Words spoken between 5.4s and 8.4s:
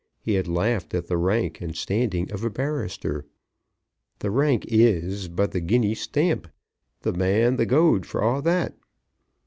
the guinea stamp the man's the gowd for